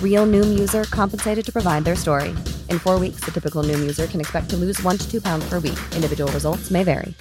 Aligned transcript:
Real 0.00 0.26
Noom 0.26 0.56
user 0.56 0.84
compensated 0.84 1.44
to 1.44 1.52
provide 1.52 1.84
their 1.84 1.96
story. 1.96 2.30
In 2.70 2.78
four 2.78 2.98
weeks, 2.98 3.20
the 3.24 3.32
typical 3.32 3.62
Noom 3.62 3.80
user 3.82 4.06
can 4.06 4.20
expect 4.20 4.48
to 4.50 4.56
lose 4.56 4.80
one 4.82 4.96
to 4.96 5.10
two 5.10 5.20
pounds 5.20 5.44
per 5.50 5.58
week. 5.58 5.78
Individual 5.94 6.30
results 6.32 6.70
may 6.70 6.84
vary. 6.84 7.14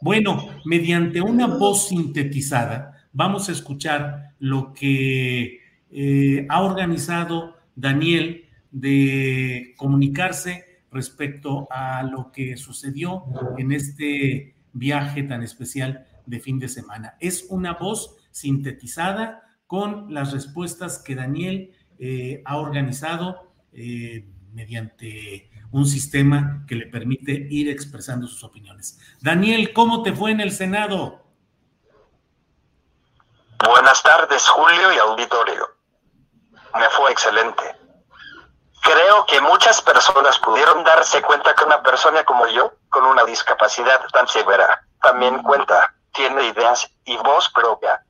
Bueno, 0.00 0.50
mediante 0.64 1.20
una 1.20 1.46
voz 1.46 1.88
sintetizada, 1.88 3.06
vamos 3.12 3.48
a 3.48 3.52
escuchar 3.52 4.34
lo 4.40 4.72
que 4.72 5.60
eh, 5.92 6.46
ha 6.48 6.62
organizado 6.62 7.54
Daniel 7.76 8.48
de 8.72 9.74
comunicarse 9.76 10.64
respecto 10.90 11.68
a 11.70 12.02
lo 12.02 12.32
que 12.32 12.56
sucedió 12.56 13.24
en 13.56 13.72
este 13.72 14.56
viaje 14.72 15.22
tan 15.22 15.42
especial 15.42 16.06
de 16.26 16.40
fin 16.40 16.58
de 16.58 16.68
semana. 16.68 17.14
Es 17.20 17.46
una 17.48 17.74
voz 17.74 18.16
sintetizada 18.32 19.42
con 19.66 20.12
las 20.12 20.32
respuestas 20.32 20.98
que 20.98 21.14
Daniel 21.14 21.74
eh, 21.98 22.42
ha 22.44 22.56
organizado 22.56 23.52
eh, 23.72 24.28
mediante 24.52 25.50
un 25.70 25.86
sistema 25.86 26.64
que 26.66 26.74
le 26.74 26.86
permite 26.86 27.32
ir 27.50 27.70
expresando 27.70 28.26
sus 28.26 28.44
opiniones. 28.44 28.98
Daniel, 29.20 29.72
¿cómo 29.72 30.02
te 30.02 30.12
fue 30.12 30.30
en 30.32 30.40
el 30.40 30.52
Senado? 30.52 31.22
Buenas 33.64 34.02
tardes, 34.02 34.46
Julio 34.48 34.92
y 34.92 34.98
auditorio. 34.98 35.68
Me 36.74 36.88
fue 36.90 37.12
excelente. 37.12 37.62
Creo 38.82 39.24
que 39.26 39.40
muchas 39.40 39.80
personas 39.80 40.38
pudieron 40.40 40.82
darse 40.82 41.22
cuenta 41.22 41.54
que 41.54 41.64
una 41.64 41.82
persona 41.82 42.24
como 42.24 42.46
yo, 42.48 42.74
con 42.88 43.04
una 43.04 43.24
discapacidad 43.24 44.00
tan 44.12 44.26
severa, 44.26 44.84
también 45.00 45.42
cuenta, 45.42 45.94
tiene 46.12 46.48
ideas 46.48 46.90
y 47.04 47.16
voz 47.18 47.48
propia. 47.50 48.04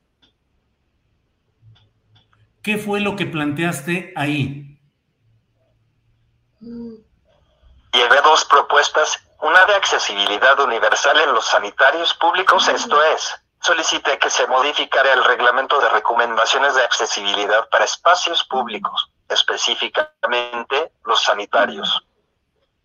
¿Qué 2.63 2.77
fue 2.77 3.01
lo 3.01 3.17
que 3.17 3.25
planteaste 3.25 4.13
ahí? 4.15 4.79
Llevé 6.61 8.21
dos 8.23 8.45
propuestas, 8.45 9.19
una 9.41 9.65
de 9.65 9.75
accesibilidad 9.75 10.57
universal 10.61 11.19
en 11.19 11.33
los 11.33 11.45
sanitarios 11.45 12.13
públicos, 12.13 12.69
esto 12.69 13.03
es, 13.03 13.35
solicité 13.59 14.17
que 14.17 14.29
se 14.29 14.47
modificara 14.47 15.11
el 15.11 15.25
reglamento 15.25 15.77
de 15.81 15.89
recomendaciones 15.89 16.73
de 16.75 16.83
accesibilidad 16.83 17.67
para 17.67 17.83
espacios 17.83 18.45
públicos, 18.45 19.11
específicamente 19.27 20.93
los 21.03 21.21
sanitarios, 21.21 22.07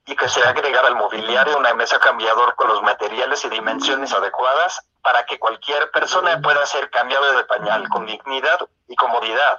y 0.09 0.17
que 0.17 0.29
se 0.29 0.43
agregara 0.43 0.89
al 0.89 0.97
mobiliario 0.97 1.59
una 1.59 1.75
mesa 1.75 1.99
cambiador 1.99 2.55
con 2.55 2.69
los 2.69 2.83
materiales 2.83 3.45
y 3.45 3.51
dimensiones 3.51 4.11
adecuadas 4.15 4.81
para 5.03 5.27
que 5.27 5.39
cualquier 5.39 5.91
persona 5.91 6.41
pueda 6.41 6.65
ser 6.65 6.89
cambiado 6.91 7.37
de 7.37 7.45
pañal 7.45 7.87
con 7.91 8.07
dignidad 8.07 8.59
y 8.89 8.97
comodidad, 8.97 9.59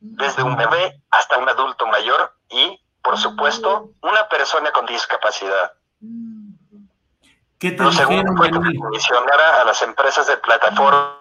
desde 0.00 0.42
un 0.42 0.54
bebé 0.54 1.00
hasta 1.10 1.38
un 1.38 1.48
adulto 1.48 1.86
mayor 1.86 2.34
y, 2.50 2.78
por 3.02 3.16
supuesto, 3.16 3.90
una 4.02 4.28
persona 4.28 4.70
con 4.70 4.84
discapacidad. 4.84 5.72
¿Qué 7.58 7.70
te 7.70 7.82
Lo 7.82 7.90
segundo 7.90 8.34
fue 8.36 8.50
que 8.50 8.78
comisionara 8.78 9.62
a 9.62 9.64
las 9.64 9.80
empresas 9.80 10.26
de 10.26 10.36
plataforma 10.36 11.16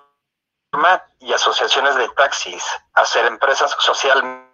y 1.20 1.32
asociaciones 1.32 1.96
de 1.96 2.10
taxis 2.10 2.64
a 2.94 3.06
ser 3.06 3.26
empresas 3.26 3.74
socialmente 3.80 4.47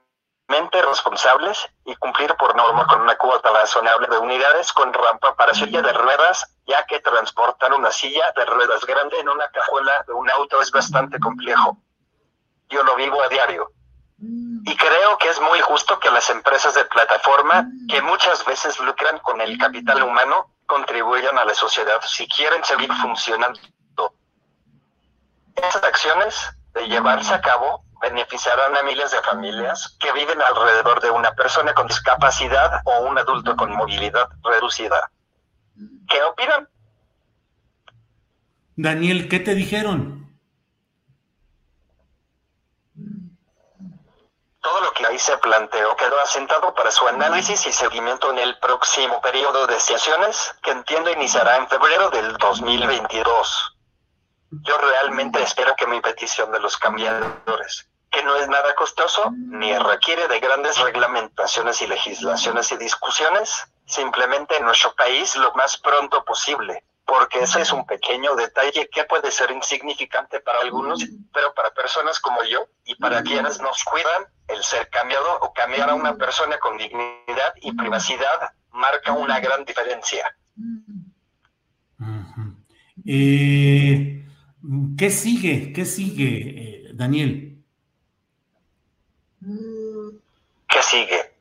responsables 1.03 1.67
y 1.85 1.95
cumplir 1.95 2.35
por 2.35 2.55
norma 2.55 2.85
con 2.87 3.01
una 3.01 3.15
cuota 3.15 3.49
razonable 3.51 4.07
de 4.07 4.17
unidades 4.17 4.71
con 4.73 4.93
rampa 4.93 5.35
para 5.35 5.53
silla 5.53 5.81
de 5.81 5.93
ruedas, 5.93 6.45
ya 6.65 6.85
que 6.85 6.99
transportar 6.99 7.73
una 7.73 7.91
silla 7.91 8.31
de 8.35 8.45
ruedas 8.45 8.85
grande 8.85 9.19
en 9.19 9.29
una 9.29 9.47
cajuela 9.49 10.03
de 10.07 10.13
un 10.13 10.29
auto 10.29 10.61
es 10.61 10.71
bastante 10.71 11.19
complejo. 11.19 11.77
Yo 12.69 12.83
lo 12.83 12.95
vivo 12.95 13.21
a 13.21 13.27
diario. 13.27 13.71
Y 14.19 14.77
creo 14.77 15.17
que 15.17 15.29
es 15.29 15.41
muy 15.41 15.59
justo 15.61 15.99
que 15.99 16.09
las 16.09 16.29
empresas 16.29 16.73
de 16.75 16.85
plataforma, 16.85 17.65
que 17.89 18.01
muchas 18.01 18.45
veces 18.45 18.79
lucran 18.79 19.19
con 19.19 19.41
el 19.41 19.57
capital 19.57 20.01
humano, 20.03 20.51
contribuyan 20.65 21.37
a 21.37 21.45
la 21.45 21.53
sociedad 21.53 22.01
si 22.05 22.27
quieren 22.27 22.63
seguir 22.63 22.91
funcionando. 22.93 23.59
Estas 25.55 25.83
acciones, 25.83 26.49
de 26.73 26.87
llevarse 26.87 27.33
a 27.33 27.41
cabo, 27.41 27.83
beneficiarán 28.03 28.75
a 28.75 28.83
miles 28.83 29.11
de 29.11 29.21
familias 29.21 29.95
que 29.97 30.11
viven 30.11 30.41
alrededor 30.41 31.01
de 31.01 31.09
una 31.09 31.33
persona 31.33 31.73
con 31.73 31.87
discapacidad 31.87 32.81
o 32.83 32.99
un 32.99 33.17
adulto 33.17 33.55
con 33.55 33.71
movilidad 33.71 34.27
reducida. 34.43 35.09
¿Qué 36.09 36.21
opinan? 36.21 36.67
Daniel, 38.75 39.29
¿qué 39.29 39.39
te 39.39 39.55
dijeron? 39.55 40.37
Todo 44.59 44.81
lo 44.81 44.91
que 44.93 45.05
ahí 45.05 45.19
se 45.19 45.37
planteó 45.37 45.95
quedó 45.95 46.19
asentado 46.21 46.73
para 46.73 46.91
su 46.91 47.07
análisis 47.07 47.65
y 47.67 47.71
seguimiento 47.71 48.31
en 48.31 48.39
el 48.39 48.57
próximo 48.59 49.21
periodo 49.21 49.65
de 49.67 49.79
sesiones, 49.79 50.55
que 50.61 50.71
entiendo 50.71 51.09
iniciará 51.09 51.57
en 51.57 51.67
febrero 51.69 52.09
del 52.09 52.35
2022. 52.37 53.77
Yo 54.61 54.77
realmente 54.77 55.41
espero 55.41 55.75
que 55.75 55.87
mi 55.87 55.99
petición 56.01 56.51
de 56.51 56.59
los 56.59 56.77
cambiadores, 56.77 57.89
que 58.13 58.23
no 58.23 58.35
es 58.37 58.47
nada 58.47 58.75
costoso, 58.75 59.31
ni 59.35 59.75
requiere 59.77 60.27
de 60.27 60.39
grandes 60.39 60.79
reglamentaciones 60.79 61.81
y 61.81 61.87
legislaciones 61.87 62.71
y 62.71 62.77
discusiones, 62.77 63.65
se 63.85 64.01
implemente 64.01 64.55
en 64.55 64.65
nuestro 64.65 64.93
país 64.93 65.35
lo 65.35 65.51
más 65.55 65.77
pronto 65.77 66.23
posible, 66.23 66.83
porque 67.05 67.39
ese 67.39 67.61
es 67.61 67.73
un 67.73 67.85
pequeño 67.87 68.35
detalle 68.35 68.87
que 68.89 69.03
puede 69.05 69.31
ser 69.31 69.49
insignificante 69.49 70.39
para 70.41 70.59
algunos, 70.59 71.03
pero 71.33 71.53
para 71.55 71.71
personas 71.71 72.19
como 72.19 72.43
yo 72.43 72.67
y 72.85 72.93
para 72.95 73.23
quienes 73.23 73.59
nos 73.59 73.83
cuidan, 73.83 74.27
el 74.47 74.63
ser 74.63 74.89
cambiado 74.89 75.39
o 75.41 75.51
cambiar 75.51 75.89
a 75.89 75.95
una 75.95 76.15
persona 76.15 76.59
con 76.59 76.77
dignidad 76.77 77.53
y 77.61 77.71
privacidad 77.71 78.51
marca 78.71 79.11
una 79.11 79.39
gran 79.39 79.65
diferencia. 79.65 80.37
Eh, 83.05 84.25
¿Qué 84.97 85.09
sigue? 85.09 85.73
¿Qué 85.73 85.85
sigue, 85.85 86.27
eh, 86.29 86.91
Daniel? 86.93 87.52
¿Qué 90.73 90.81
sigue? 90.81 91.37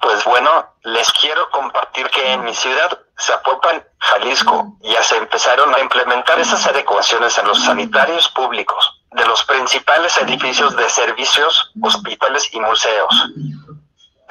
Pues 0.00 0.24
bueno, 0.24 0.74
les 0.82 1.12
quiero 1.12 1.50
compartir 1.50 2.08
que 2.08 2.32
en 2.32 2.42
mi 2.42 2.54
ciudad, 2.54 2.98
Zapopan, 3.20 3.84
Jalisco, 3.98 4.78
ya 4.80 5.02
se 5.02 5.18
empezaron 5.18 5.74
a 5.74 5.80
implementar 5.80 6.38
esas 6.40 6.66
adecuaciones 6.66 7.36
en 7.36 7.46
los 7.46 7.62
sanitarios 7.62 8.30
públicos 8.30 9.02
de 9.12 9.26
los 9.26 9.44
principales 9.44 10.16
edificios 10.16 10.74
de 10.74 10.88
servicios, 10.88 11.70
hospitales 11.82 12.48
y 12.54 12.60
museos. 12.60 13.30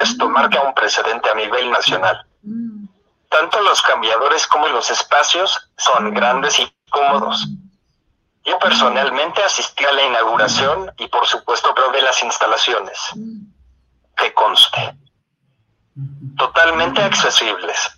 Esto 0.00 0.28
marca 0.28 0.60
un 0.62 0.74
precedente 0.74 1.30
a 1.30 1.34
nivel 1.34 1.70
nacional. 1.70 2.26
Tanto 3.28 3.62
los 3.62 3.80
cambiadores 3.82 4.44
como 4.48 4.66
los 4.68 4.90
espacios 4.90 5.70
son 5.76 6.12
grandes 6.12 6.58
y 6.58 6.68
cómodos. 6.90 7.46
Yo 8.44 8.58
personalmente 8.58 9.42
asistí 9.42 9.84
a 9.84 9.92
la 9.92 10.02
inauguración 10.02 10.92
y 10.98 11.08
por 11.08 11.26
supuesto 11.26 11.74
probé 11.74 12.02
las 12.02 12.22
instalaciones. 12.22 12.98
Que 14.16 14.34
conste. 14.34 14.94
Totalmente 16.36 17.02
accesibles. 17.02 17.90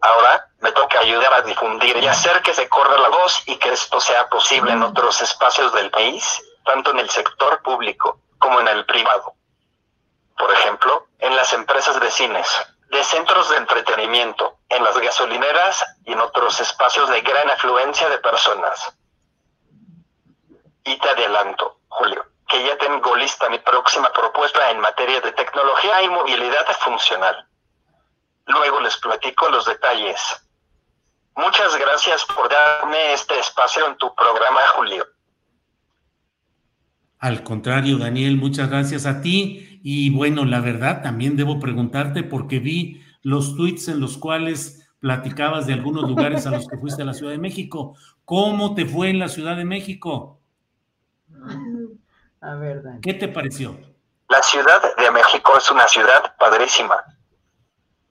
Ahora 0.00 0.48
me 0.60 0.70
toca 0.72 1.00
ayudar 1.00 1.34
a 1.34 1.42
difundir 1.42 1.96
y 1.96 2.06
hacer 2.06 2.40
que 2.42 2.54
se 2.54 2.68
corra 2.68 2.98
la 2.98 3.08
voz 3.08 3.42
y 3.46 3.56
que 3.56 3.72
esto 3.72 4.00
sea 4.00 4.28
posible 4.28 4.72
en 4.72 4.82
otros 4.82 5.20
espacios 5.22 5.72
del 5.72 5.90
país, 5.90 6.40
tanto 6.64 6.92
en 6.92 7.00
el 7.00 7.10
sector 7.10 7.60
público 7.62 8.20
como 8.38 8.60
en 8.60 8.68
el 8.68 8.86
privado. 8.86 9.34
Por 10.36 10.52
ejemplo, 10.52 11.08
en 11.18 11.34
las 11.34 11.52
empresas 11.52 11.98
de 12.00 12.10
cines, 12.12 12.46
de 12.90 13.02
centros 13.02 13.50
de 13.50 13.56
entretenimiento, 13.56 14.58
en 14.68 14.84
las 14.84 14.96
gasolineras 14.98 15.84
y 16.04 16.12
en 16.12 16.20
otros 16.20 16.60
espacios 16.60 17.08
de 17.10 17.20
gran 17.22 17.50
afluencia 17.50 18.08
de 18.08 18.18
personas. 18.18 18.94
Y 20.84 20.98
te 20.98 21.08
adelanto, 21.08 21.80
Julio, 21.88 22.24
que 22.48 22.64
ya 22.64 22.76
tengo 22.78 23.14
lista 23.16 23.48
mi 23.48 23.58
próxima 23.58 24.10
propuesta 24.12 24.70
en 24.70 24.80
materia 24.80 25.20
de 25.20 25.32
tecnología 25.32 26.02
y 26.02 26.08
movilidad 26.08 26.66
funcional. 26.80 27.46
Luego 28.46 28.80
les 28.80 28.96
platico 28.96 29.48
los 29.50 29.66
detalles. 29.66 30.20
Muchas 31.36 31.76
gracias 31.76 32.24
por 32.24 32.48
darme 32.48 33.12
este 33.12 33.38
espacio 33.38 33.86
en 33.86 33.96
tu 33.96 34.12
programa, 34.14 34.60
Julio. 34.74 35.06
Al 37.18 37.42
contrario, 37.42 37.98
Daniel, 37.98 38.36
muchas 38.36 38.70
gracias 38.70 39.06
a 39.06 39.20
ti. 39.20 39.80
Y 39.82 40.10
bueno, 40.10 40.44
la 40.44 40.60
verdad, 40.60 41.02
también 41.02 41.36
debo 41.36 41.60
preguntarte 41.60 42.22
porque 42.22 42.58
vi 42.58 43.02
los 43.22 43.56
tweets 43.56 43.88
en 43.88 44.00
los 44.00 44.16
cuales 44.16 44.88
platicabas 45.00 45.66
de 45.66 45.74
algunos 45.74 46.08
lugares 46.08 46.46
a 46.46 46.50
los 46.50 46.66
que 46.66 46.78
fuiste 46.78 47.02
a 47.02 47.04
la 47.04 47.14
Ciudad 47.14 47.32
de 47.32 47.38
México. 47.38 47.96
¿Cómo 48.24 48.74
te 48.74 48.86
fue 48.86 49.10
en 49.10 49.18
la 49.18 49.28
Ciudad 49.28 49.56
de 49.56 49.64
México? 49.64 50.37
A 52.40 52.54
ver, 52.54 52.82
Daniel. 52.82 53.00
¿Qué 53.02 53.14
te 53.14 53.28
pareció? 53.28 53.76
La 54.28 54.42
Ciudad 54.42 54.94
de 54.96 55.10
México 55.10 55.56
es 55.56 55.70
una 55.70 55.88
ciudad 55.88 56.36
padrísima, 56.38 57.02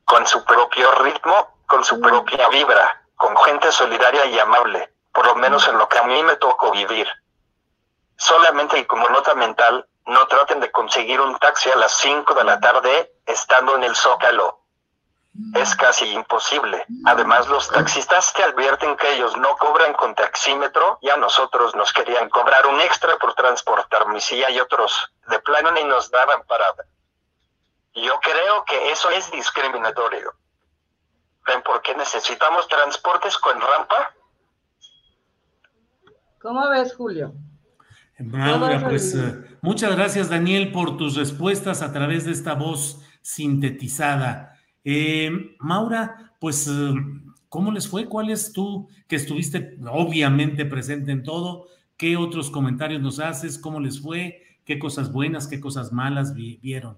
con 0.03 0.25
su 0.25 0.44
propio 0.44 0.91
ritmo, 1.03 1.59
con 1.68 1.83
su 1.83 2.00
propia 2.00 2.50
vibra, 2.50 3.06
con 3.15 3.35
gente 3.38 3.71
solidaria 3.71 4.25
y 4.25 4.39
amable, 4.39 4.94
por 5.13 5.25
lo 5.25 5.35
menos 5.35 5.68
en 5.68 5.77
lo 5.77 5.88
que 5.88 6.00
a 6.00 6.03
mí 6.03 6.24
me 6.24 6.35
tocó 6.38 6.71
vivir. 6.71 7.07
Solamente 8.15 8.79
y 8.79 8.85
como 8.85 9.07
nota 9.09 9.35
mental, 9.35 9.88
no 10.07 10.25
traten 10.27 10.59
de 10.59 10.71
conseguir 10.71 11.21
un 11.21 11.38
taxi 11.38 11.69
a 11.69 11.75
las 11.75 11.91
5 11.97 12.33
de 12.33 12.44
la 12.44 12.59
tarde 12.59 13.13
estando 13.25 13.75
en 13.75 13.83
el 13.83 13.95
Zócalo. 13.95 14.66
Es 15.54 15.75
casi 15.75 16.06
imposible. 16.13 16.84
Además, 17.06 17.48
los 17.48 17.69
taxistas 17.69 18.34
te 18.34 18.44
advierten 18.44 18.98
que 18.98 19.13
ellos 19.13 19.38
no 19.38 19.56
cobran 19.57 19.94
con 19.94 20.16
taxímetro 20.16 20.98
y 21.01 21.10
a 21.10 21.18
nosotros 21.18 21.75
nos 21.75 21.94
querían 21.94 22.30
cobrar 22.30 22.66
un 22.66 22.81
extra 22.81 23.18
por 23.18 23.36
transportar 23.36 24.07
mi 24.07 24.19
silla 24.19 24.50
y 24.50 24.60
otros 24.60 25.12
de 25.30 25.39
plano 25.39 25.72
ni 25.72 25.84
nos 25.84 26.10
daban 26.10 26.44
parada. 26.48 26.86
Yo 27.94 28.19
creo 28.19 28.66
que 28.66 28.92
eso 28.92 29.10
es 29.12 29.30
discriminatorio. 29.31 30.34
¿Ven 31.45 31.62
por 31.62 31.81
qué 31.81 31.95
necesitamos 31.95 32.68
transportes 32.68 33.38
con 33.38 33.60
rampa? 33.62 34.13
¿Cómo 36.42 36.68
ves, 36.69 36.95
Julio? 36.95 37.34
Maura, 38.19 38.88
pues 38.88 39.13
uh, 39.13 39.44
muchas 39.62 39.95
gracias, 39.95 40.30
Daniel, 40.30 40.72
por 40.72 40.98
tus 40.98 41.16
respuestas 41.16 41.81
a 41.81 41.94
través 41.94 42.25
de 42.25 42.31
esta 42.31 42.56
voz 42.56 43.01
sintetizada. 43.22 44.56
Eh, 44.89 45.54
Maura, 45.60 46.31
pues, 46.39 46.66
uh, 46.69 46.95
¿cómo 47.50 47.74
les 47.74 47.89
fue? 47.89 48.07
¿Cuál 48.07 48.30
es 48.30 48.54
tú 48.54 48.88
que 49.10 49.18
estuviste 49.18 49.78
obviamente 49.92 50.63
presente 50.63 51.12
en 51.12 51.24
todo? 51.24 51.68
¿Qué 51.98 52.16
otros 52.16 52.50
comentarios 52.50 53.01
nos 53.01 53.19
haces? 53.19 53.57
¿Cómo 53.57 53.81
les 53.81 54.01
fue? 54.01 54.44
¿Qué 54.63 54.80
cosas 54.80 55.12
buenas, 55.12 55.45
qué 55.45 55.60
cosas 55.60 55.92
malas 55.92 56.34
vi 56.34 56.56
vieron? 56.63 56.98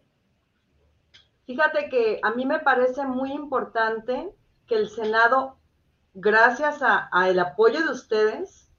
Fíjate 1.48 1.90
que 1.90 2.20
a 2.22 2.30
mí 2.30 2.46
me 2.46 2.60
parece 2.60 3.08
muy 3.08 3.32
importante 3.32 4.36
que 4.68 4.76
el 4.76 4.88
Senado, 4.88 5.58
gracias 6.14 6.84
al 6.84 7.40
apoyo 7.40 7.84
de 7.84 7.92
ustedes, 7.92 8.70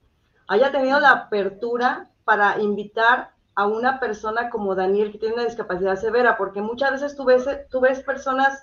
haya 0.47 0.71
tenido 0.71 1.01
la 1.01 1.11
apertura 1.11 2.13
para 2.23 2.61
invitar 2.63 3.35
a 3.57 3.67
una 3.67 3.99
persona 3.99 4.51
como 4.51 4.77
Daniel 4.77 5.11
que 5.11 5.19
tiene 5.19 5.35
una 5.35 5.47
discapacidad 5.47 5.97
severa, 5.97 6.39
porque 6.39 6.63
muchas 6.63 6.93
veces 6.93 7.17
tú 7.17 7.25
ves, 7.25 7.45
tú 7.71 7.81
ves 7.81 8.05
personas 8.05 8.63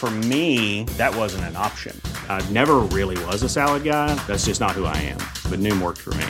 For 0.00 0.10
me, 0.10 0.84
that 0.96 1.14
wasn't 1.14 1.44
an 1.44 1.56
option. 1.56 1.94
I 2.26 2.40
never 2.48 2.76
really 2.88 3.22
was 3.26 3.42
a 3.42 3.50
salad 3.50 3.84
guy. 3.84 4.14
That's 4.26 4.46
just 4.46 4.58
not 4.58 4.70
who 4.70 4.86
I 4.86 4.96
am. 4.96 5.18
But 5.50 5.60
Noom 5.60 5.82
worked 5.82 5.98
for 5.98 6.14
me. 6.14 6.26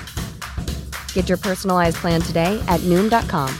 Get 1.14 1.28
your 1.28 1.38
personalized 1.38 1.98
plan 1.98 2.20
today 2.20 2.58
at 2.66 2.80
Noom.com. 2.80 3.54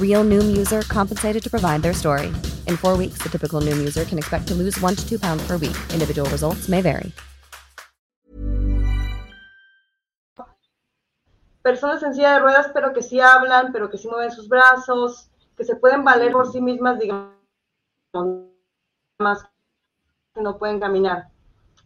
Real 0.00 0.24
Noom 0.24 0.56
user 0.56 0.80
compensated 0.88 1.42
to 1.42 1.50
provide 1.50 1.82
their 1.82 1.92
story. 1.92 2.28
In 2.64 2.78
four 2.78 2.96
weeks, 2.96 3.18
the 3.20 3.28
typical 3.28 3.60
Noom 3.60 3.76
user 3.76 4.06
can 4.06 4.16
expect 4.16 4.48
to 4.48 4.54
lose 4.54 4.80
one 4.80 4.96
to 4.96 5.06
two 5.06 5.18
pounds 5.18 5.46
per 5.46 5.58
week. 5.58 5.76
Individual 5.92 6.30
results 6.30 6.70
may 6.70 6.80
vary. 6.80 7.12
Personas 11.62 12.02
en 12.02 12.14
silla 12.14 12.32
de 12.32 12.40
ruedas, 12.40 12.70
pero 12.72 12.94
que 12.94 13.02
sí 13.02 13.20
hablan, 13.20 13.70
pero 13.70 13.90
que 13.90 13.98
sí 13.98 14.08
mueven 14.08 14.30
sus 14.30 14.48
brazos, 14.48 15.28
que 15.58 15.64
se 15.64 15.76
pueden 15.76 16.04
valer 16.04 16.32
por 16.32 16.50
sí 16.50 16.62
mismas, 16.62 16.98
digamos, 16.98 17.36
más 19.18 19.44
que 20.34 20.42
no 20.42 20.58
pueden 20.58 20.80
caminar. 20.80 21.28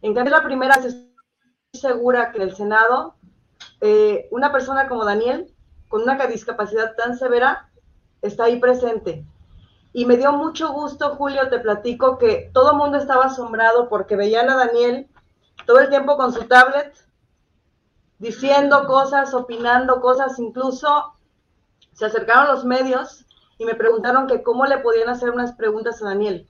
En 0.03 0.15
cambio, 0.15 0.35
la 0.35 0.45
primera, 0.45 0.75
estoy 0.75 1.13
segura 1.73 2.33
que 2.33 2.39
en 2.39 2.49
el 2.49 2.57
Senado, 2.57 3.15
eh, 3.81 4.29
una 4.31 4.51
persona 4.51 4.89
como 4.89 5.05
Daniel, 5.05 5.55
con 5.89 6.03
una 6.03 6.17
discapacidad 6.27 6.95
tan 6.97 7.17
severa, 7.17 7.71
está 8.23 8.45
ahí 8.45 8.59
presente. 8.59 9.25
Y 9.93 10.07
me 10.07 10.17
dio 10.17 10.33
mucho 10.33 10.73
gusto, 10.73 11.17
Julio, 11.17 11.49
te 11.49 11.59
platico 11.59 12.19
que 12.19 12.51
todo 12.53 12.73
el 12.73 12.79
mundo 12.79 12.99
estaba 12.99 13.27
asombrado 13.27 13.89
porque 13.89 14.17
veían 14.17 14.49
a 14.49 14.57
Daniel 14.57 15.09
todo 15.67 15.81
el 15.81 15.89
tiempo 15.89 16.17
con 16.17 16.33
su 16.33 16.45
tablet, 16.45 16.95
diciendo 18.19 18.87
cosas, 18.87 19.35
opinando 19.35 20.01
cosas, 20.01 20.39
incluso 20.39 21.15
se 21.93 22.07
acercaron 22.07 22.49
los 22.49 22.65
medios 22.65 23.25
y 23.59 23.65
me 23.65 23.75
preguntaron 23.75 24.27
que 24.27 24.43
cómo 24.43 24.65
le 24.67 24.79
podían 24.79 25.09
hacer 25.09 25.31
unas 25.31 25.53
preguntas 25.53 26.01
a 26.03 26.07
Daniel. 26.07 26.49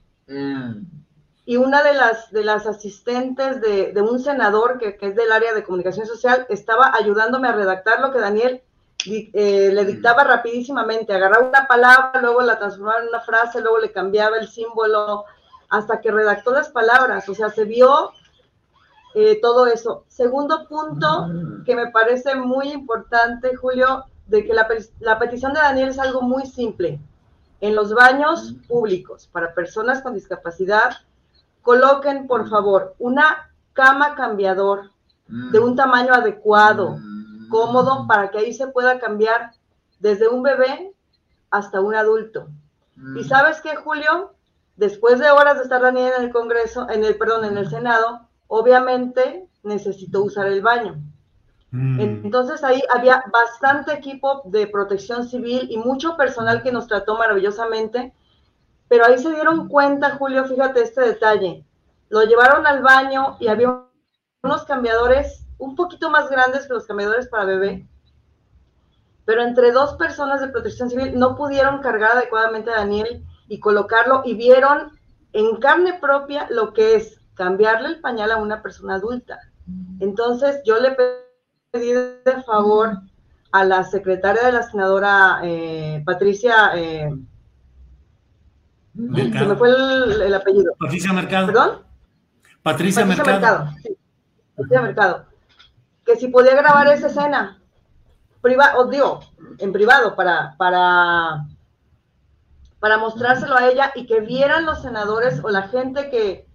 Y 1.45 1.57
una 1.57 1.83
de 1.83 1.93
las, 1.93 2.31
de 2.31 2.43
las 2.43 2.67
asistentes 2.67 3.61
de, 3.61 3.91
de 3.91 4.01
un 4.01 4.19
senador 4.19 4.77
que, 4.77 4.95
que, 4.95 5.07
es 5.07 5.15
del 5.15 5.31
área 5.31 5.53
de 5.53 5.63
comunicación 5.63 6.05
social 6.05 6.45
estaba 6.49 6.95
ayudándome 6.95 7.47
a 7.47 7.53
redactar 7.53 7.99
lo 7.99 8.11
que 8.11 8.19
Daniel 8.19 8.61
eh, 9.05 9.71
le 9.73 9.85
dictaba 9.85 10.23
rapidísimamente. 10.23 11.13
Agarraba 11.13 11.47
una 11.47 11.67
palabra, 11.67 12.21
luego 12.21 12.41
la 12.41 12.59
transformaba 12.59 13.01
en 13.01 13.09
una 13.09 13.21
frase, 13.21 13.61
luego 13.61 13.79
le 13.79 13.91
cambiaba 13.91 14.37
el 14.37 14.47
símbolo, 14.47 15.25
hasta 15.69 16.01
que 16.01 16.11
redactó 16.11 16.51
las 16.51 16.69
palabras. 16.69 17.27
O 17.29 17.33
sea, 17.33 17.49
se 17.49 17.63
vio 17.63 18.11
eh, 19.15 19.39
todo 19.41 19.65
eso. 19.67 20.05
Segundo 20.07 20.67
punto 20.67 21.29
que 21.65 21.75
me 21.75 21.87
parece 21.87 22.35
muy 22.35 22.71
importante, 22.71 23.55
Julio, 23.55 24.05
de 24.27 24.45
que 24.45 24.53
la, 24.53 24.67
la, 24.99 25.19
petición 25.19 25.53
de 25.53 25.59
Daniel 25.59 25.89
es 25.89 25.99
algo 25.99 26.21
muy 26.21 26.45
simple. 26.45 26.99
En 27.61 27.75
los 27.75 27.93
baños 27.93 28.55
públicos 28.67 29.29
para 29.31 29.53
personas 29.53 30.01
con 30.01 30.15
discapacidad, 30.15 30.97
coloquen, 31.61 32.27
por 32.27 32.49
favor, 32.49 32.95
una 32.99 33.51
cama 33.73 34.15
cambiador 34.15 34.91
de 35.27 35.59
un 35.59 35.75
tamaño 35.75 36.13
adecuado, 36.13 36.97
cómodo, 37.49 38.05
para 38.07 38.31
que 38.31 38.39
ahí 38.39 38.53
se 38.53 38.67
pueda 38.67 38.99
cambiar 38.99 39.51
desde 39.99 40.27
un 40.27 40.43
bebé 40.43 40.93
hasta 41.49 41.79
un 41.79 41.95
adulto. 41.95 42.49
Y 43.15 43.23
sabes 43.23 43.61
qué, 43.61 43.75
Julio, 43.75 44.33
después 44.75 45.19
de 45.19 45.29
horas 45.31 45.57
de 45.57 45.63
estar 45.63 45.81
Daniel 45.81 46.13
en 46.17 46.25
el 46.25 46.31
Congreso, 46.31 46.89
en 46.89 47.03
el, 47.05 47.15
perdón, 47.17 47.45
en 47.45 47.57
el 47.57 47.69
Senado, 47.69 48.27
obviamente 48.47 49.47
necesitó 49.63 50.23
usar 50.23 50.47
el 50.47 50.61
baño. 50.61 50.95
Mm. 51.71 52.25
Entonces 52.25 52.63
ahí 52.63 52.81
había 52.93 53.23
bastante 53.31 53.93
equipo 53.93 54.41
de 54.45 54.67
protección 54.67 55.27
civil 55.27 55.67
y 55.69 55.77
mucho 55.77 56.17
personal 56.17 56.61
que 56.61 56.71
nos 56.71 56.87
trató 56.87 57.17
maravillosamente, 57.17 58.13
pero 58.89 59.05
ahí 59.05 59.17
se 59.17 59.33
dieron 59.33 59.69
cuenta, 59.69 60.17
Julio, 60.17 60.45
fíjate 60.45 60.81
este 60.81 61.01
detalle, 61.01 61.65
lo 62.09 62.23
llevaron 62.23 62.67
al 62.67 62.81
baño 62.81 63.37
y 63.39 63.47
había 63.47 63.83
unos 64.43 64.65
cambiadores 64.65 65.45
un 65.57 65.75
poquito 65.75 66.09
más 66.09 66.29
grandes 66.29 66.67
que 66.67 66.73
los 66.73 66.85
cambiadores 66.85 67.29
para 67.29 67.45
bebé, 67.45 67.87
pero 69.23 69.43
entre 69.43 69.71
dos 69.71 69.93
personas 69.93 70.41
de 70.41 70.49
protección 70.49 70.89
civil 70.89 71.17
no 71.17 71.37
pudieron 71.37 71.79
cargar 71.79 72.17
adecuadamente 72.17 72.69
a 72.71 72.77
Daniel 72.77 73.23
y 73.47 73.59
colocarlo 73.61 74.23
y 74.25 74.33
vieron 74.33 74.99
en 75.31 75.55
carne 75.57 75.99
propia 76.01 76.47
lo 76.49 76.73
que 76.73 76.95
es 76.95 77.21
cambiarle 77.35 77.87
el 77.87 78.01
pañal 78.01 78.31
a 78.31 78.37
una 78.37 78.61
persona 78.61 78.95
adulta. 78.95 79.39
Entonces 80.01 80.61
yo 80.65 80.77
le 80.79 80.91
pedí 80.91 81.30
de 81.73 82.43
favor 82.45 82.99
a 83.53 83.63
la 83.63 83.85
secretaria 83.85 84.43
de 84.43 84.51
la 84.51 84.63
senadora 84.63 85.39
eh, 85.41 86.03
Patricia, 86.05 86.71
eh, 86.75 87.09
se 88.93 89.45
me 89.45 89.55
fue 89.55 89.69
el, 89.69 90.33
apellido. 90.33 90.73
Patricia 90.77 91.13
Mercado. 91.13 91.47
¿Perdón? 91.47 91.83
Patricia, 92.61 93.05
Mercado. 93.05 93.69
Patricia 94.57 94.81
Mercado. 94.81 95.25
Que 96.05 96.17
si 96.17 96.27
podía 96.27 96.55
grabar 96.55 96.87
esa 96.89 97.07
escena, 97.07 97.61
privado, 98.41 98.87
digo, 98.87 99.21
en 99.57 99.71
privado, 99.71 100.13
para, 100.17 100.55
para, 100.57 101.45
para 102.81 102.97
mostrárselo 102.97 103.55
a 103.55 103.67
ella 103.69 103.93
y 103.95 104.07
que 104.07 104.19
vieran 104.19 104.65
los 104.65 104.81
senadores 104.81 105.39
o 105.41 105.49
la 105.49 105.69
gente 105.69 106.09
que 106.09 106.50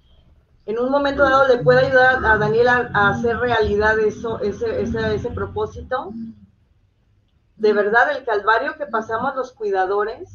en 0.67 0.79
un 0.81 0.91
momento 0.91 1.23
dado 1.23 1.47
le 1.47 1.63
pueda 1.63 1.81
ayudar 1.81 2.25
a 2.25 2.37
Daniela 2.39 2.91
a, 2.93 3.11
hacer 3.11 3.39
realidad 3.39 3.99
eso, 4.01 4.41
ese, 4.41 4.83
ese, 4.83 5.15
ese 5.15 5.31
propósito. 5.31 6.13
De 7.57 7.73
verdad, 7.73 8.11
el 8.17 8.25
calvario 8.25 8.77
que 8.77 8.87
pasamos 8.87 9.35
los 9.37 9.53
cuidadores 9.53 10.29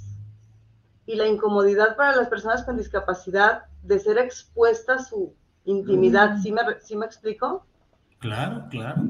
y 1.06 1.16
la 1.16 1.28
incomodidad 1.28 1.98
para 1.98 2.16
las 2.16 2.30
personas 2.30 2.64
con 2.64 2.78
discapacidad 2.78 3.66
de 3.84 4.00
ser 4.00 4.18
expuesta 4.18 4.96
a 4.96 5.04
su 5.04 5.34
intimidad. 5.66 6.38
¿Sí 6.42 6.52
me, 6.54 6.62
¿sí 6.82 6.96
me 6.96 7.06
explico? 7.06 7.66
Claro, 8.20 8.66
claro. 8.70 9.02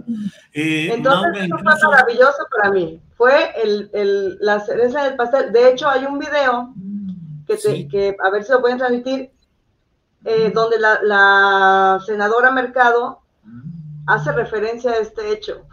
Eh, 0.53 0.89
Entonces, 0.93 1.43
eso 1.43 1.57
fue 1.57 1.89
maravilloso 1.89 2.47
para 2.49 2.71
mí. 2.71 2.99
Fue 3.13 3.51
el, 3.61 3.89
el, 3.93 4.37
la 4.39 4.59
cereza 4.61 5.03
del 5.03 5.15
pastel. 5.15 5.51
De 5.51 5.69
hecho, 5.69 5.87
hay 5.87 6.05
un 6.05 6.17
video 6.17 6.73
que, 7.45 7.87
que 7.87 8.15
a 8.23 8.29
ver 8.31 8.43
si 8.43 8.53
lo 8.53 8.61
pueden 8.61 8.77
transmitir, 8.77 9.31
eh, 10.25 10.51
donde 10.53 10.79
la, 10.79 10.99
la, 11.01 11.99
senadora 12.05 12.51
Mercado 12.51 13.21
hace 14.07 14.31
referencia 14.31 14.91
a 14.91 14.97
este 14.97 15.31
hecho. 15.31 15.65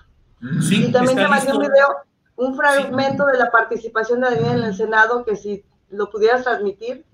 Sí, 0.61 0.87
y 0.87 0.93
también 0.93 1.17
te 1.17 1.29
mandé 1.29 1.53
un 1.53 1.59
video, 1.59 1.89
un 2.37 2.57
fragmento 2.57 3.27
de 3.27 3.39
la 3.39 3.51
participación 3.51 4.21
de 4.21 4.31
Daniel 4.31 4.59
en 4.59 4.65
el 4.65 4.75
Senado, 4.75 5.25
que 5.25 5.37
si 5.37 5.65
lo 5.91 6.11
pudieras 6.11 6.45
transmitir 6.45 7.05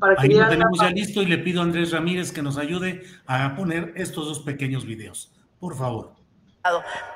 para 0.00 0.16
que 0.16 0.22
Ahí 0.22 0.34
lo 0.34 0.48
tenemos 0.48 0.78
ya 0.80 0.90
listo 0.90 1.22
y 1.22 1.26
le 1.26 1.38
pido 1.38 1.60
a 1.60 1.64
Andrés 1.64 1.92
Ramírez 1.92 2.32
que 2.32 2.42
nos 2.42 2.58
ayude 2.58 3.04
a 3.26 3.54
poner 3.54 3.92
estos 3.96 4.26
dos 4.26 4.40
pequeños 4.40 4.84
videos. 4.84 5.30
Por 5.60 5.76
favor. 5.76 6.12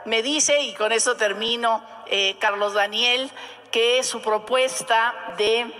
Me 0.07 0.23
dice, 0.23 0.61
y 0.62 0.75
con 0.75 0.93
eso 0.93 1.17
termino, 1.17 1.83
eh, 2.09 2.37
Carlos 2.41 2.75
Daniel, 2.75 3.31
que 3.71 4.03
su 4.03 4.21
propuesta 4.21 5.15
de 5.38 5.73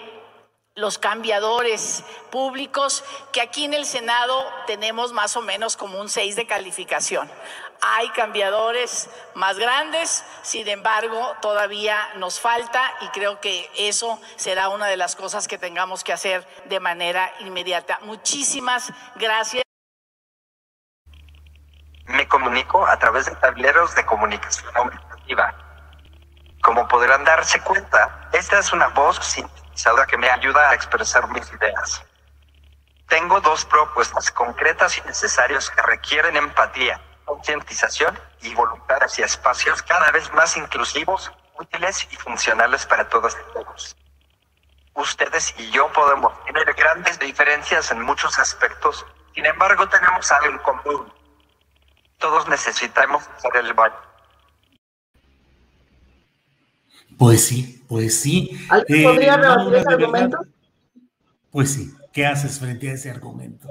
los 0.77 0.99
cambiadores 0.99 2.05
públicos, 2.31 3.03
que 3.33 3.41
aquí 3.41 3.65
en 3.65 3.73
el 3.73 3.87
Senado 3.87 4.47
tenemos 4.67 5.13
más 5.13 5.35
o 5.37 5.41
menos 5.41 5.75
como 5.75 5.99
un 5.99 6.11
6 6.11 6.37
de 6.37 6.47
calificación. 6.47 7.31
Hay 7.81 8.11
cambiadores 8.11 9.09
más 9.35 9.59
grandes, 9.59 10.23
sin 10.43 10.69
embargo, 10.69 11.35
todavía 11.41 11.99
nos 12.17 12.41
falta 12.41 12.95
y 13.01 13.09
creo 13.09 13.41
que 13.41 13.71
eso 13.77 14.21
será 14.37 14.69
una 14.69 14.87
de 14.87 14.99
las 14.99 15.17
cosas 15.17 15.49
que 15.49 15.57
tengamos 15.57 16.05
que 16.05 16.13
hacer 16.13 16.47
de 16.67 16.79
manera 16.79 17.33
inmediata. 17.41 17.99
Muchísimas 18.03 18.93
gracias 19.17 19.63
me 22.07 22.29
comunico 22.29 22.87
a 22.87 22.99
través 22.99 23.27
de 23.27 23.35
tableros 23.37 23.95
de 23.95 24.05
comunicación. 24.07 24.73
Como 26.63 26.89
podrán 26.89 27.25
darse 27.25 27.61
cuenta, 27.61 28.29
esta 28.33 28.59
es 28.59 28.73
una 28.73 28.89
voz 28.89 29.19
que 30.09 30.17
me 30.17 30.29
ayuda 30.31 30.71
a 30.71 30.75
expresar 30.75 31.29
mis 31.29 31.51
ideas. 31.53 32.03
Tengo 33.09 33.41
dos 33.41 33.65
propuestas 33.65 34.31
concretas 34.31 34.99
y 34.99 35.01
necesarias 35.03 35.71
que 35.71 35.83
requieren 35.83 36.37
empatía, 36.37 37.01
concientización 37.25 38.19
y 38.43 38.55
voluntad 38.55 38.99
hacia 39.03 39.27
espacios 39.27 39.83
cada 39.83 40.11
vez 40.11 40.33
más 40.33 40.57
inclusivos, 40.57 41.31
útiles 41.59 42.09
y 42.11 42.17
funcionales 42.17 42.85
para 42.87 43.09
todos 43.09 43.37
y 43.37 43.53
todos. 43.53 43.97
Ustedes 44.95 45.55
y 45.59 45.71
yo 45.71 45.93
podemos 45.93 46.33
tener 46.45 46.73
grandes 46.75 47.19
diferencias 47.19 47.91
en 47.91 48.03
muchos 48.03 48.39
aspectos, 48.39 49.07
sin 49.35 49.47
embargo 49.47 49.89
tenemos 49.89 50.33
algo 50.33 50.49
en 50.49 50.59
común 50.59 51.17
todos 52.19 52.49
necesitamos 52.49 53.29
hacer 53.29 53.57
el 53.57 53.75
baño. 53.75 54.06
Pues 57.17 57.43
sí, 57.43 57.83
pues 57.89 58.21
sí. 58.21 58.51
¿Alguien 58.69 59.05
podría 59.05 59.35
eh, 59.35 59.37
rebatir 59.39 59.75
ese 59.75 59.89
argumento? 59.89 60.39
pues 61.51 61.71
sí, 61.71 61.91
¿qué 62.13 62.27
haces 62.27 62.59
frente 62.59 62.91
a 62.91 62.93
ese 62.93 63.11
argumento? 63.11 63.69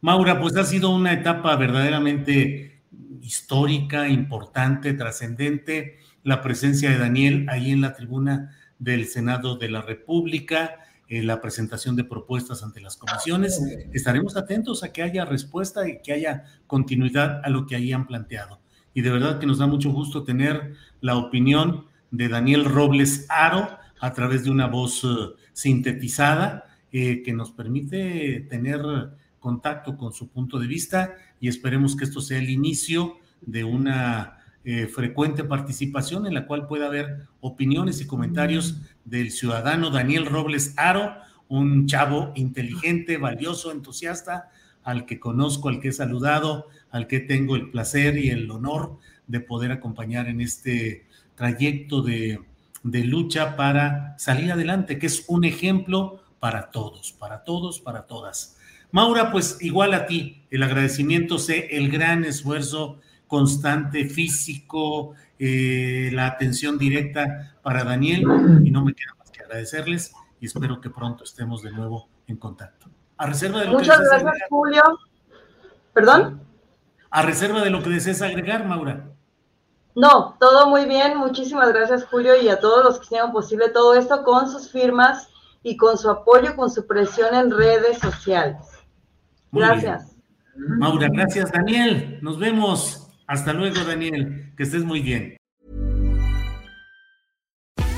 Maura, 0.00 0.40
pues 0.40 0.56
ha 0.56 0.64
sido 0.64 0.90
una 0.90 1.12
etapa 1.12 1.56
verdaderamente 1.56 2.82
histórica, 3.20 4.08
importante, 4.08 4.92
trascendente, 4.92 5.98
la 6.22 6.42
presencia 6.42 6.90
de 6.90 6.98
Daniel 6.98 7.46
ahí 7.48 7.72
en 7.72 7.80
la 7.80 7.94
tribuna 7.94 8.56
del 8.78 9.06
Senado 9.06 9.56
de 9.56 9.70
la 9.70 9.82
República, 9.82 10.76
eh, 11.08 11.22
la 11.22 11.40
presentación 11.40 11.96
de 11.96 12.04
propuestas 12.04 12.62
ante 12.62 12.80
las 12.80 12.96
comisiones. 12.96 13.60
Estaremos 13.92 14.36
atentos 14.36 14.84
a 14.84 14.92
que 14.92 15.02
haya 15.02 15.24
respuesta 15.24 15.88
y 15.88 16.00
que 16.02 16.12
haya 16.12 16.44
continuidad 16.66 17.40
a 17.44 17.48
lo 17.48 17.66
que 17.66 17.74
ahí 17.74 17.92
han 17.92 18.06
planteado. 18.06 18.60
Y 18.94 19.02
de 19.02 19.10
verdad 19.10 19.38
que 19.38 19.46
nos 19.46 19.58
da 19.58 19.66
mucho 19.66 19.90
gusto 19.90 20.22
tener 20.22 20.74
la 21.00 21.16
opinión 21.16 21.86
de 22.10 22.28
Daniel 22.28 22.64
Robles 22.64 23.26
Aro 23.28 23.68
a 24.00 24.12
través 24.12 24.44
de 24.44 24.50
una 24.50 24.66
voz 24.66 25.04
eh, 25.04 25.08
sintetizada 25.52 26.64
eh, 26.92 27.22
que 27.22 27.32
nos 27.32 27.50
permite 27.50 28.46
tener 28.48 28.80
contacto 29.40 29.96
con 29.96 30.12
su 30.12 30.28
punto 30.28 30.58
de 30.58 30.66
vista 30.66 31.14
y 31.40 31.48
esperemos 31.48 31.96
que 31.96 32.04
esto 32.04 32.20
sea 32.20 32.38
el 32.38 32.50
inicio 32.50 33.16
de 33.40 33.64
una 33.64 34.38
eh, 34.64 34.88
frecuente 34.88 35.44
participación 35.44 36.26
en 36.26 36.34
la 36.34 36.46
cual 36.46 36.66
pueda 36.66 36.86
haber 36.86 37.26
opiniones 37.40 38.00
y 38.00 38.06
comentarios 38.06 38.80
del 39.04 39.30
ciudadano 39.30 39.90
Daniel 39.90 40.26
Robles 40.26 40.74
Aro, 40.76 41.14
un 41.48 41.86
chavo 41.86 42.32
inteligente, 42.34 43.16
valioso, 43.16 43.70
entusiasta, 43.70 44.50
al 44.82 45.06
que 45.06 45.20
conozco, 45.20 45.68
al 45.68 45.80
que 45.80 45.88
he 45.88 45.92
saludado, 45.92 46.66
al 46.90 47.06
que 47.06 47.20
tengo 47.20 47.54
el 47.54 47.70
placer 47.70 48.18
y 48.18 48.30
el 48.30 48.50
honor 48.50 48.98
de 49.28 49.40
poder 49.40 49.70
acompañar 49.70 50.28
en 50.28 50.40
este 50.40 51.06
trayecto 51.36 52.02
de, 52.02 52.40
de 52.82 53.04
lucha 53.04 53.56
para 53.56 54.18
salir 54.18 54.50
adelante, 54.50 54.98
que 54.98 55.06
es 55.06 55.24
un 55.28 55.44
ejemplo 55.44 56.20
para 56.40 56.70
todos, 56.70 57.12
para 57.12 57.44
todos, 57.44 57.80
para 57.80 58.06
todas. 58.06 58.56
Maura, 58.90 59.30
pues 59.30 59.58
igual 59.60 59.94
a 59.94 60.06
ti, 60.06 60.44
el 60.50 60.62
agradecimiento 60.62 61.38
sé 61.38 61.76
el 61.76 61.90
gran 61.90 62.24
esfuerzo 62.24 63.00
constante 63.26 64.08
físico, 64.08 65.14
eh, 65.38 66.10
la 66.12 66.26
atención 66.26 66.78
directa 66.78 67.56
para 67.62 67.84
Daniel 67.84 68.22
y 68.64 68.70
no 68.70 68.84
me 68.84 68.94
queda 68.94 69.14
más 69.18 69.30
que 69.30 69.42
agradecerles 69.42 70.12
y 70.40 70.46
espero 70.46 70.80
que 70.80 70.90
pronto 70.90 71.24
estemos 71.24 71.62
de 71.62 71.72
nuevo 71.72 72.08
en 72.26 72.36
contacto. 72.36 72.88
A 73.18 73.26
reserva 73.26 73.60
de 73.60 73.66
lo 73.66 73.72
Muchas 73.72 74.00
gracias, 74.00 74.34
Julio. 74.48 74.82
¿Perdón? 75.92 76.42
A 77.10 77.22
reserva 77.22 77.62
de 77.62 77.70
lo 77.70 77.82
que 77.82 77.90
desees 77.90 78.22
agregar, 78.22 78.66
Maura. 78.66 79.15
No, 79.96 80.36
todo 80.38 80.68
muy 80.68 80.84
bien. 80.84 81.16
Muchísimas 81.16 81.72
gracias, 81.72 82.04
Julio, 82.04 82.40
y 82.40 82.50
a 82.50 82.60
todos 82.60 82.84
los 82.84 82.98
que 82.98 83.06
hicieron 83.06 83.32
posible 83.32 83.70
todo 83.70 83.94
esto 83.94 84.22
con 84.24 84.48
sus 84.48 84.70
firmas 84.70 85.28
y 85.62 85.78
con 85.78 85.96
su 85.96 86.10
apoyo, 86.10 86.54
con 86.54 86.70
su 86.70 86.86
presión 86.86 87.34
en 87.34 87.50
redes 87.50 87.98
sociales. 87.98 88.58
Gracias. 89.50 90.14
Maura, 90.54 91.08
gracias, 91.10 91.50
Daniel. 91.50 92.18
Nos 92.20 92.38
vemos. 92.38 93.08
Hasta 93.26 93.54
luego, 93.54 93.82
Daniel. 93.84 94.52
Que 94.54 94.64
estés 94.64 94.84
muy 94.84 95.00
bien. 95.00 95.36